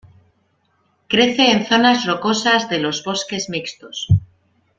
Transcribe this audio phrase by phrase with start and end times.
[1.11, 4.07] Crece en zonas rocosas de los bosques mixtos.